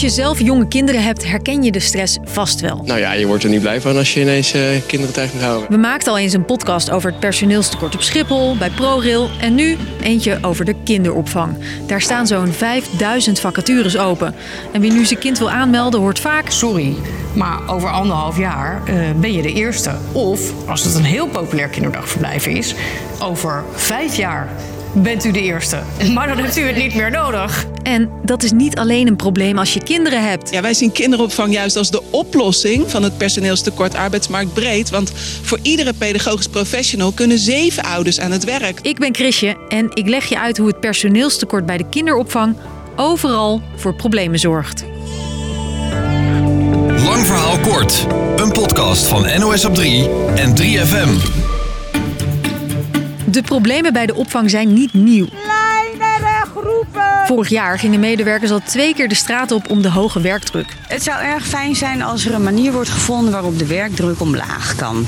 Als 0.00 0.14
je 0.14 0.22
zelf 0.22 0.40
jonge 0.40 0.68
kinderen 0.68 1.02
hebt, 1.02 1.26
herken 1.26 1.62
je 1.62 1.72
de 1.72 1.80
stress 1.80 2.18
vast 2.24 2.60
wel. 2.60 2.82
Nou 2.84 3.00
ja, 3.00 3.12
je 3.12 3.26
wordt 3.26 3.44
er 3.44 3.50
niet 3.50 3.60
blij 3.60 3.80
van 3.80 3.96
als 3.96 4.14
je 4.14 4.20
ineens 4.20 4.54
uh, 4.54 4.62
kinderen 4.86 5.14
thuis 5.14 5.32
moet 5.32 5.42
houden. 5.42 5.70
We 5.70 5.76
maakten 5.76 6.12
al 6.12 6.18
eens 6.18 6.32
een 6.32 6.44
podcast 6.44 6.90
over 6.90 7.10
het 7.10 7.20
personeelstekort 7.20 7.94
op 7.94 8.02
Schiphol, 8.02 8.56
bij 8.56 8.70
ProRail 8.70 9.30
en 9.40 9.54
nu 9.54 9.76
eentje 10.02 10.38
over 10.42 10.64
de 10.64 10.74
kinderopvang. 10.84 11.56
Daar 11.86 12.00
staan 12.00 12.26
zo'n 12.26 12.52
5000 12.52 13.40
vacatures 13.40 13.98
open. 13.98 14.34
En 14.72 14.80
wie 14.80 14.92
nu 14.92 15.04
zijn 15.04 15.20
kind 15.20 15.38
wil 15.38 15.50
aanmelden, 15.50 16.00
hoort 16.00 16.18
vaak... 16.18 16.50
Sorry, 16.50 16.94
maar 17.34 17.68
over 17.68 17.90
anderhalf 17.90 18.38
jaar 18.38 18.82
uh, 18.88 18.94
ben 19.20 19.32
je 19.32 19.42
de 19.42 19.52
eerste. 19.52 19.96
Of, 20.12 20.68
als 20.68 20.84
het 20.84 20.94
een 20.94 21.04
heel 21.04 21.28
populair 21.28 21.68
kinderdagverblijf 21.68 22.46
is, 22.46 22.74
over 23.18 23.64
vijf 23.74 24.16
jaar 24.16 24.48
bent 24.92 25.24
u 25.24 25.30
de 25.30 25.42
eerste. 25.42 25.78
Maar 26.14 26.28
dan 26.28 26.38
hebt 26.38 26.56
u 26.56 26.62
het 26.62 26.76
niet 26.76 26.94
meer 26.94 27.10
nodig. 27.10 27.66
En 27.82 28.10
dat 28.24 28.42
is 28.42 28.52
niet 28.52 28.76
alleen 28.76 29.06
een 29.06 29.16
probleem 29.16 29.58
als 29.58 29.74
je 29.74 29.82
kinderen 29.82 30.28
hebt. 30.28 30.50
Ja, 30.50 30.60
wij 30.60 30.74
zien 30.74 30.92
kinderopvang 30.92 31.52
juist 31.52 31.76
als 31.76 31.90
de 31.90 32.02
oplossing 32.10 32.90
van 32.90 33.02
het 33.02 33.16
personeelstekort 33.16 33.94
arbeidsmarktbreed. 33.94 34.90
Want 34.90 35.12
voor 35.42 35.58
iedere 35.62 35.92
pedagogisch 35.92 36.48
professional 36.48 37.12
kunnen 37.12 37.38
zeven 37.38 37.82
ouders 37.82 38.20
aan 38.20 38.30
het 38.30 38.44
werk. 38.44 38.80
Ik 38.82 38.98
ben 38.98 39.14
Chrisje 39.14 39.56
en 39.68 39.90
ik 39.94 40.08
leg 40.08 40.24
je 40.24 40.38
uit 40.38 40.56
hoe 40.56 40.66
het 40.66 40.80
personeelstekort 40.80 41.66
bij 41.66 41.76
de 41.76 41.88
kinderopvang 41.88 42.56
overal 42.96 43.62
voor 43.76 43.94
problemen 43.94 44.38
zorgt. 44.38 44.84
Lang 47.04 47.26
verhaal 47.26 47.58
kort. 47.58 48.06
Een 48.36 48.52
podcast 48.52 49.06
van 49.06 49.26
NOS 49.38 49.64
op 49.64 49.74
3 49.74 50.08
en 50.34 50.54
3FM. 50.56 51.59
De 53.30 53.42
problemen 53.42 53.92
bij 53.92 54.06
de 54.06 54.14
opvang 54.14 54.50
zijn 54.50 54.72
niet 54.72 54.92
nieuw. 54.92 55.26
Kleinere 55.26 56.46
groepen. 56.50 57.26
Vorig 57.26 57.48
jaar 57.48 57.78
gingen 57.78 58.00
medewerkers 58.00 58.50
al 58.50 58.60
twee 58.64 58.94
keer 58.94 59.08
de 59.08 59.14
straat 59.14 59.52
op 59.52 59.70
om 59.70 59.82
de 59.82 59.90
hoge 59.90 60.20
werkdruk. 60.20 60.76
Het 60.88 61.02
zou 61.02 61.22
erg 61.22 61.46
fijn 61.46 61.76
zijn 61.76 62.02
als 62.02 62.26
er 62.26 62.34
een 62.34 62.42
manier 62.42 62.72
wordt 62.72 62.88
gevonden 62.88 63.32
waarop 63.32 63.58
de 63.58 63.66
werkdruk 63.66 64.20
omlaag 64.20 64.74
kan. 64.76 65.06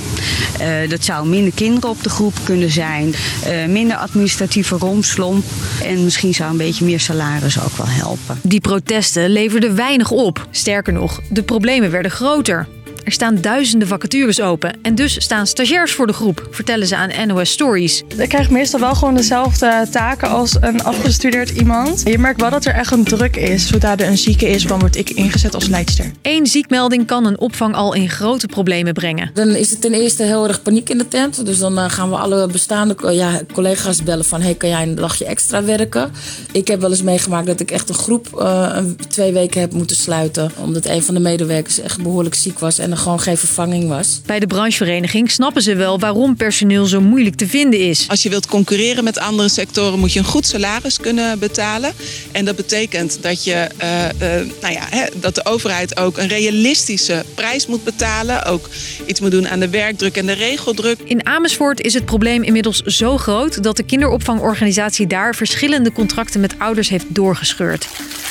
Uh, 0.60 0.90
dat 0.90 1.04
zou 1.04 1.28
minder 1.28 1.52
kinderen 1.52 1.90
op 1.90 2.02
de 2.02 2.08
groep 2.08 2.34
kunnen 2.44 2.70
zijn, 2.70 3.14
uh, 3.46 3.66
minder 3.66 3.96
administratieve 3.96 4.76
romslomp 4.76 5.44
en 5.84 6.04
misschien 6.04 6.34
zou 6.34 6.50
een 6.50 6.56
beetje 6.56 6.84
meer 6.84 7.00
salaris 7.00 7.60
ook 7.60 7.76
wel 7.76 7.88
helpen. 7.88 8.38
Die 8.42 8.60
protesten 8.60 9.30
leverden 9.30 9.76
weinig 9.76 10.10
op. 10.10 10.46
Sterker 10.50 10.92
nog, 10.92 11.20
de 11.28 11.42
problemen 11.42 11.90
werden 11.90 12.10
groter. 12.10 12.66
Er 13.04 13.12
staan 13.12 13.40
duizenden 13.40 13.88
vacatures 13.88 14.40
open 14.40 14.74
en 14.82 14.94
dus 14.94 15.22
staan 15.22 15.46
stagiairs 15.46 15.92
voor 15.92 16.06
de 16.06 16.12
groep, 16.12 16.48
vertellen 16.50 16.86
ze 16.86 16.96
aan 16.96 17.26
NOS 17.26 17.50
Stories. 17.50 18.02
Ik 18.16 18.28
krijg 18.28 18.50
meestal 18.50 18.80
wel 18.80 18.94
gewoon 18.94 19.14
dezelfde 19.14 19.86
taken 19.90 20.28
als 20.28 20.56
een 20.60 20.82
afgestudeerd 20.84 21.50
iemand. 21.50 22.02
Je 22.04 22.18
merkt 22.18 22.40
wel 22.40 22.50
dat 22.50 22.64
er 22.64 22.74
echt 22.74 22.92
een 22.92 23.04
druk 23.04 23.36
is. 23.36 23.66
Zodra 23.66 23.96
er 23.96 24.06
een 24.06 24.18
zieke 24.18 24.48
is, 24.48 24.62
dan 24.62 24.78
word 24.78 24.96
ik 24.96 25.10
ingezet 25.10 25.54
als 25.54 25.68
leidster. 25.68 26.10
Eén 26.22 26.46
ziekmelding 26.46 27.06
kan 27.06 27.26
een 27.26 27.38
opvang 27.38 27.74
al 27.74 27.94
in 27.94 28.10
grote 28.10 28.46
problemen 28.46 28.92
brengen. 28.92 29.30
Dan 29.34 29.48
is 29.48 29.70
het 29.70 29.80
ten 29.80 29.92
eerste 29.92 30.22
heel 30.22 30.48
erg 30.48 30.62
paniek 30.62 30.88
in 30.88 30.98
de 30.98 31.08
tent. 31.08 31.46
Dus 31.46 31.58
dan 31.58 31.90
gaan 31.90 32.10
we 32.10 32.16
alle 32.16 32.46
bestaande 32.46 32.96
ja, 33.12 33.40
collega's 33.52 34.02
bellen 34.02 34.24
van... 34.24 34.40
hey, 34.40 34.54
kan 34.54 34.68
jij 34.68 34.82
een 34.82 34.94
dagje 34.94 35.24
extra 35.24 35.64
werken? 35.64 36.10
Ik 36.52 36.68
heb 36.68 36.80
wel 36.80 36.90
eens 36.90 37.02
meegemaakt 37.02 37.46
dat 37.46 37.60
ik 37.60 37.70
echt 37.70 37.88
een 37.88 37.94
groep 37.94 38.28
uh, 38.38 38.76
twee 39.08 39.32
weken 39.32 39.60
heb 39.60 39.72
moeten 39.72 39.96
sluiten. 39.96 40.50
Omdat 40.56 40.86
een 40.86 41.02
van 41.02 41.14
de 41.14 41.20
medewerkers 41.20 41.80
echt 41.80 42.02
behoorlijk 42.02 42.34
ziek 42.34 42.58
was... 42.58 42.78
En 42.78 42.91
er 42.92 42.98
gewoon 42.98 43.20
geen 43.20 43.36
vervanging 43.36 43.88
was. 43.88 44.20
Bij 44.26 44.40
de 44.40 44.46
branchevereniging 44.46 45.30
snappen 45.30 45.62
ze 45.62 45.74
wel 45.74 45.98
waarom 45.98 46.36
personeel 46.36 46.84
zo 46.84 47.00
moeilijk 47.00 47.36
te 47.36 47.46
vinden 47.46 47.80
is. 47.80 48.04
Als 48.08 48.22
je 48.22 48.28
wilt 48.28 48.46
concurreren 48.46 49.04
met 49.04 49.18
andere 49.18 49.48
sectoren 49.48 49.98
moet 49.98 50.12
je 50.12 50.18
een 50.18 50.24
goed 50.24 50.46
salaris 50.46 50.98
kunnen 50.98 51.38
betalen. 51.38 51.92
En 52.32 52.44
dat 52.44 52.56
betekent 52.56 53.22
dat, 53.22 53.44
je, 53.44 53.68
uh, 53.82 54.02
uh, 54.04 54.46
nou 54.60 54.72
ja, 54.72 54.86
hè, 54.90 55.06
dat 55.14 55.34
de 55.34 55.44
overheid 55.44 55.96
ook 55.96 56.18
een 56.18 56.28
realistische 56.28 57.24
prijs 57.34 57.66
moet 57.66 57.84
betalen. 57.84 58.44
Ook 58.44 58.68
iets 59.06 59.20
moet 59.20 59.30
doen 59.30 59.48
aan 59.48 59.60
de 59.60 59.68
werkdruk 59.68 60.16
en 60.16 60.26
de 60.26 60.32
regeldruk. 60.32 60.98
In 61.04 61.26
Amersfoort 61.26 61.80
is 61.80 61.94
het 61.94 62.04
probleem 62.04 62.42
inmiddels 62.42 62.80
zo 62.80 63.18
groot 63.18 63.62
dat 63.62 63.76
de 63.76 63.82
kinderopvangorganisatie 63.82 65.06
daar 65.06 65.34
verschillende 65.34 65.92
contracten 65.92 66.40
met 66.40 66.58
ouders 66.58 66.88
heeft 66.88 67.06
doorgescheurd. 67.08 67.88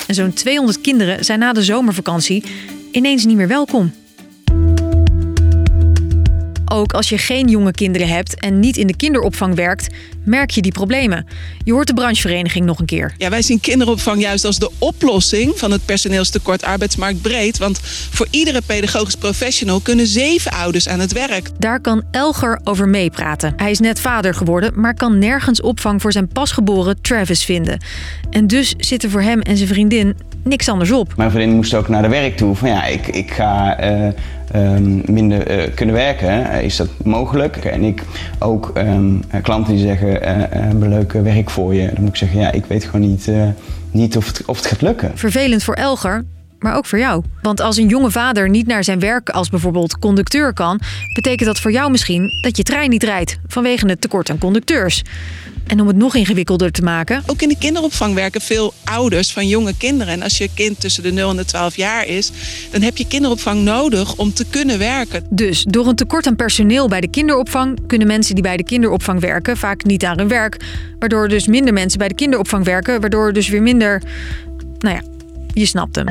En 0.07 0.15
zo'n 0.15 0.33
200 0.33 0.81
kinderen 0.81 1.25
zijn 1.25 1.39
na 1.39 1.53
de 1.53 1.63
zomervakantie 1.63 2.43
ineens 2.91 3.25
niet 3.25 3.37
meer 3.37 3.47
welkom. 3.47 3.93
Ook 6.71 6.93
als 6.93 7.09
je 7.09 7.17
geen 7.17 7.47
jonge 7.47 7.71
kinderen 7.71 8.07
hebt 8.07 8.39
en 8.39 8.59
niet 8.59 8.77
in 8.77 8.87
de 8.87 8.95
kinderopvang 8.95 9.55
werkt, 9.55 9.87
merk 10.25 10.49
je 10.49 10.61
die 10.61 10.71
problemen. 10.71 11.25
Je 11.63 11.71
hoort 11.71 11.87
de 11.87 11.93
branchevereniging 11.93 12.65
nog 12.65 12.79
een 12.79 12.85
keer. 12.85 13.13
Ja, 13.17 13.29
wij 13.29 13.41
zien 13.41 13.59
kinderopvang 13.59 14.21
juist 14.21 14.45
als 14.45 14.59
de 14.59 14.71
oplossing 14.77 15.57
van 15.59 15.71
het 15.71 15.85
personeelstekort 15.85 16.63
arbeidsmarktbreed. 16.63 17.57
Want 17.57 17.79
voor 18.11 18.27
iedere 18.29 18.61
pedagogisch 18.65 19.15
professional 19.15 19.79
kunnen 19.79 20.07
zeven 20.07 20.51
ouders 20.51 20.87
aan 20.87 20.99
het 20.99 21.11
werk. 21.11 21.49
Daar 21.59 21.81
kan 21.81 22.03
Elger 22.11 22.59
over 22.63 22.89
meepraten. 22.89 23.53
Hij 23.55 23.71
is 23.71 23.79
net 23.79 23.99
vader 23.99 24.33
geworden, 24.33 24.79
maar 24.79 24.93
kan 24.93 25.19
nergens 25.19 25.61
opvang 25.61 26.01
voor 26.01 26.11
zijn 26.11 26.27
pasgeboren 26.27 27.01
Travis 27.01 27.43
vinden. 27.43 27.83
En 28.29 28.47
dus 28.47 28.73
zit 28.77 29.03
er 29.03 29.09
voor 29.09 29.21
hem 29.21 29.41
en 29.41 29.57
zijn 29.57 29.69
vriendin 29.69 30.15
niks 30.43 30.69
anders 30.69 30.91
op. 30.91 31.13
Mijn 31.17 31.31
vriendin 31.31 31.55
moest 31.55 31.73
ook 31.73 31.89
naar 31.89 32.01
de 32.01 32.07
werk 32.07 32.37
toe. 32.37 32.55
Van 32.55 32.69
ja, 32.69 32.85
ik, 32.85 33.07
ik 33.07 33.31
ga. 33.31 33.83
Uh... 33.83 34.07
Um, 34.55 35.01
minder 35.05 35.51
uh, 35.51 35.73
kunnen 35.75 35.95
werken. 35.95 36.63
Is 36.63 36.75
dat 36.75 36.87
mogelijk? 37.03 37.55
En 37.57 37.83
ik 37.83 38.03
ook 38.39 38.71
um, 38.77 39.23
klanten 39.41 39.75
die 39.75 39.85
zeggen, 39.85 40.27
uh, 40.27 40.71
uh, 40.81 40.89
leuk 40.89 41.11
werk 41.11 41.49
voor 41.49 41.75
je. 41.75 41.85
Dan 41.85 41.99
moet 41.99 42.09
ik 42.09 42.15
zeggen, 42.15 42.39
ja, 42.39 42.51
ik 42.51 42.65
weet 42.65 42.83
gewoon 42.83 43.01
niet, 43.01 43.31
niet 43.91 44.17
of, 44.17 44.27
het, 44.27 44.45
of 44.45 44.57
het 44.57 44.65
gaat 44.65 44.81
lukken. 44.81 45.11
Vervelend 45.15 45.63
voor 45.63 45.73
Elger, 45.73 46.23
maar 46.61 46.75
ook 46.75 46.85
voor 46.85 46.99
jou. 46.99 47.23
Want 47.41 47.61
als 47.61 47.77
een 47.77 47.87
jonge 47.87 48.11
vader 48.11 48.49
niet 48.49 48.67
naar 48.67 48.83
zijn 48.83 48.99
werk 48.99 49.29
als 49.29 49.49
bijvoorbeeld 49.49 49.99
conducteur 49.99 50.53
kan, 50.53 50.79
betekent 51.13 51.45
dat 51.45 51.59
voor 51.59 51.71
jou 51.71 51.91
misschien 51.91 52.29
dat 52.41 52.57
je 52.57 52.63
trein 52.63 52.89
niet 52.89 53.03
rijdt 53.03 53.37
vanwege 53.47 53.87
het 53.87 54.01
tekort 54.01 54.29
aan 54.29 54.37
conducteurs. 54.37 55.03
En 55.67 55.81
om 55.81 55.87
het 55.87 55.95
nog 55.95 56.15
ingewikkelder 56.15 56.71
te 56.71 56.81
maken. 56.81 57.23
Ook 57.25 57.41
in 57.41 57.49
de 57.49 57.57
kinderopvang 57.57 58.13
werken 58.13 58.41
veel 58.41 58.73
ouders 58.83 59.31
van 59.31 59.47
jonge 59.47 59.73
kinderen. 59.77 60.13
En 60.13 60.21
als 60.21 60.37
je 60.37 60.49
kind 60.53 60.79
tussen 60.79 61.03
de 61.03 61.11
0 61.11 61.29
en 61.29 61.35
de 61.35 61.45
12 61.45 61.75
jaar 61.75 62.05
is, 62.07 62.31
dan 62.71 62.81
heb 62.81 62.97
je 62.97 63.07
kinderopvang 63.07 63.61
nodig 63.61 64.15
om 64.15 64.33
te 64.33 64.45
kunnen 64.49 64.79
werken. 64.79 65.23
Dus 65.29 65.65
door 65.69 65.87
een 65.87 65.95
tekort 65.95 66.27
aan 66.27 66.35
personeel 66.35 66.87
bij 66.87 67.01
de 67.01 67.09
kinderopvang 67.09 67.87
kunnen 67.87 68.07
mensen 68.07 68.33
die 68.33 68.43
bij 68.43 68.57
de 68.57 68.63
kinderopvang 68.63 69.19
werken 69.19 69.57
vaak 69.57 69.83
niet 69.83 70.05
aan 70.05 70.17
hun 70.17 70.27
werk. 70.27 70.57
Waardoor 70.99 71.27
dus 71.27 71.47
minder 71.47 71.73
mensen 71.73 71.99
bij 71.99 72.07
de 72.07 72.15
kinderopvang 72.15 72.65
werken, 72.65 73.01
waardoor 73.01 73.33
dus 73.33 73.47
weer 73.47 73.61
minder. 73.61 74.01
Nou 74.79 74.95
ja, 74.95 75.01
je 75.53 75.65
snapt 75.65 75.95
hem. 75.95 76.07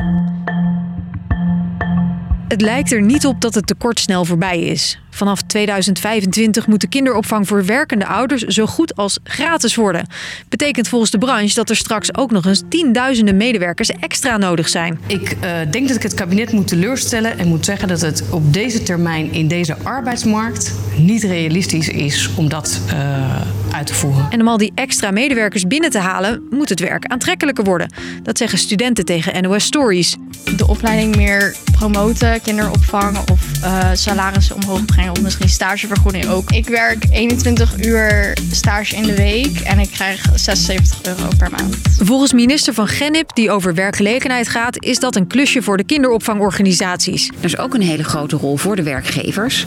Het 2.51 2.61
lijkt 2.61 2.91
er 2.91 3.01
niet 3.01 3.25
op 3.25 3.41
dat 3.41 3.55
het 3.55 3.67
tekort 3.67 3.99
snel 3.99 4.25
voorbij 4.25 4.59
is. 4.59 4.99
Vanaf 5.09 5.41
2025 5.41 6.67
moet 6.67 6.81
de 6.81 6.87
kinderopvang 6.87 7.47
voor 7.47 7.65
werkende 7.65 8.05
ouders 8.05 8.43
zo 8.43 8.65
goed 8.65 8.95
als 8.95 9.19
gratis 9.23 9.75
worden. 9.75 10.07
Betekent 10.49 10.87
volgens 10.87 11.11
de 11.11 11.17
branche 11.17 11.53
dat 11.53 11.69
er 11.69 11.75
straks 11.75 12.15
ook 12.15 12.31
nog 12.31 12.45
eens 12.45 12.63
tienduizenden 12.69 13.37
medewerkers 13.37 13.89
extra 13.89 14.37
nodig 14.37 14.69
zijn. 14.69 14.99
Ik 15.07 15.31
uh, 15.43 15.71
denk 15.71 15.87
dat 15.87 15.97
ik 15.97 16.03
het 16.03 16.13
kabinet 16.13 16.51
moet 16.51 16.67
teleurstellen 16.67 17.37
en 17.37 17.47
moet 17.47 17.65
zeggen 17.65 17.87
dat 17.87 18.01
het 18.01 18.23
op 18.29 18.53
deze 18.53 18.83
termijn 18.83 19.33
in 19.33 19.47
deze 19.47 19.75
arbeidsmarkt 19.83 20.73
niet 20.97 21.23
realistisch 21.23 21.89
is 21.89 22.29
om 22.35 22.49
dat 22.49 22.81
uh, 22.87 23.41
uit 23.71 23.87
te 23.87 23.93
voeren. 23.93 24.25
En 24.29 24.41
om 24.41 24.47
al 24.47 24.57
die 24.57 24.71
extra 24.75 25.11
medewerkers 25.11 25.67
binnen 25.67 25.89
te 25.89 25.99
halen, 25.99 26.47
moet 26.49 26.69
het 26.69 26.79
werk 26.79 27.05
aantrekkelijker 27.05 27.63
worden. 27.63 27.93
Dat 28.23 28.37
zeggen 28.37 28.57
studenten 28.57 29.05
tegen 29.05 29.43
NOS 29.43 29.63
Stories. 29.63 30.15
De 30.57 30.67
opleiding 30.67 31.15
meer 31.15 31.55
promoten, 31.71 32.41
kinderopvang 32.41 33.17
of 33.31 33.50
uh, 33.63 33.89
salarissen 33.93 34.55
omhoog 34.55 34.85
brengen 34.85 35.11
of 35.11 35.21
misschien 35.21 35.49
stagevergoeding 35.49 36.27
ook. 36.27 36.51
Ik 36.51 36.67
werk 36.67 37.05
21 37.11 37.85
uur 37.85 38.37
stage 38.51 38.95
in 38.95 39.03
de 39.03 39.15
week 39.15 39.59
en 39.59 39.79
ik 39.79 39.89
krijg 39.91 40.25
76 40.35 40.99
euro 41.03 41.27
per 41.37 41.49
maand. 41.51 41.75
Volgens 41.99 42.33
minister 42.33 42.73
van 42.73 42.87
Gennip, 42.87 43.35
die 43.35 43.51
over 43.51 43.73
werkgelegenheid 43.73 44.47
gaat, 44.47 44.83
is 44.83 44.99
dat 44.99 45.15
een 45.15 45.27
klusje 45.27 45.61
voor 45.61 45.77
de 45.77 45.83
kinderopvangorganisaties. 45.83 47.27
Er 47.27 47.45
is 47.45 47.57
ook 47.57 47.73
een 47.73 47.81
hele 47.81 48.03
grote 48.03 48.35
rol 48.35 48.57
voor 48.57 48.75
de 48.75 48.83
werkgevers. 48.83 49.65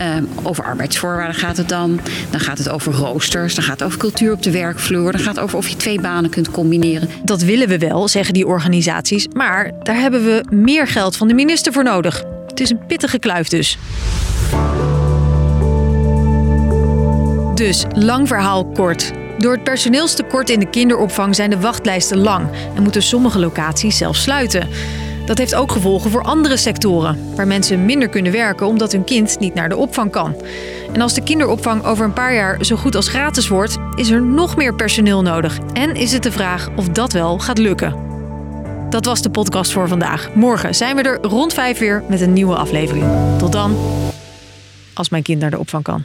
Um, 0.00 0.28
over 0.42 0.64
arbeidsvoorwaarden 0.64 1.34
gaat 1.34 1.56
het 1.56 1.68
dan. 1.68 2.00
Dan 2.30 2.40
gaat 2.40 2.58
het 2.58 2.68
over 2.68 2.92
roosters. 2.92 3.54
Dan 3.54 3.64
gaat 3.64 3.78
het 3.78 3.88
over 3.88 3.98
cultuur 3.98 4.32
op 4.32 4.42
de 4.42 4.50
werkvloer. 4.50 5.12
Dan 5.12 5.20
gaat 5.20 5.34
het 5.34 5.44
over 5.44 5.58
of 5.58 5.68
je 5.68 5.76
twee 5.76 6.00
banen 6.00 6.30
kunt 6.30 6.50
combineren. 6.50 7.08
Dat 7.24 7.42
willen 7.42 7.68
we 7.68 7.78
wel, 7.78 8.08
zeggen 8.08 8.34
die 8.34 8.46
organisaties. 8.46 9.26
Maar 9.32 9.72
daar 9.82 10.00
hebben 10.00 10.24
we 10.24 10.44
meer 10.50 10.86
geld 10.86 11.16
van 11.16 11.28
de 11.28 11.34
minister 11.34 11.72
voor 11.72 11.84
nodig. 11.84 12.35
Het 12.56 12.64
is 12.64 12.70
een 12.70 12.86
pittige 12.86 13.18
kluif 13.18 13.48
dus. 13.48 13.78
Dus, 17.54 17.84
lang 17.92 18.28
verhaal 18.28 18.66
kort. 18.66 19.12
Door 19.38 19.52
het 19.52 19.64
personeelstekort 19.64 20.50
in 20.50 20.60
de 20.60 20.70
kinderopvang 20.70 21.34
zijn 21.34 21.50
de 21.50 21.60
wachtlijsten 21.60 22.18
lang 22.18 22.48
en 22.74 22.82
moeten 22.82 23.02
sommige 23.02 23.38
locaties 23.38 23.96
zelfs 23.96 24.22
sluiten. 24.22 24.68
Dat 25.26 25.38
heeft 25.38 25.54
ook 25.54 25.72
gevolgen 25.72 26.10
voor 26.10 26.22
andere 26.22 26.56
sectoren, 26.56 27.34
waar 27.34 27.46
mensen 27.46 27.84
minder 27.84 28.08
kunnen 28.08 28.32
werken 28.32 28.66
omdat 28.66 28.92
hun 28.92 29.04
kind 29.04 29.38
niet 29.38 29.54
naar 29.54 29.68
de 29.68 29.76
opvang 29.76 30.10
kan. 30.10 30.36
En 30.92 31.00
als 31.00 31.14
de 31.14 31.22
kinderopvang 31.22 31.84
over 31.84 32.04
een 32.04 32.12
paar 32.12 32.34
jaar 32.34 32.64
zo 32.64 32.76
goed 32.76 32.94
als 32.94 33.08
gratis 33.08 33.48
wordt, 33.48 33.76
is 33.94 34.10
er 34.10 34.22
nog 34.22 34.56
meer 34.56 34.74
personeel 34.74 35.22
nodig. 35.22 35.58
En 35.72 35.94
is 35.94 36.12
het 36.12 36.22
de 36.22 36.32
vraag 36.32 36.68
of 36.76 36.88
dat 36.88 37.12
wel 37.12 37.38
gaat 37.38 37.58
lukken. 37.58 38.15
Dat 38.88 39.04
was 39.04 39.22
de 39.22 39.30
podcast 39.30 39.72
voor 39.72 39.88
vandaag. 39.88 40.34
Morgen 40.34 40.74
zijn 40.74 40.96
we 40.96 41.02
er 41.02 41.18
rond 41.22 41.54
vijf 41.54 41.78
weer 41.78 42.02
met 42.08 42.20
een 42.20 42.32
nieuwe 42.32 42.56
aflevering. 42.56 43.04
Tot 43.38 43.52
dan, 43.52 43.76
als 44.94 45.08
mijn 45.08 45.22
kind 45.22 45.40
naar 45.40 45.50
de 45.50 45.58
opvang 45.58 45.82
kan. 45.82 46.04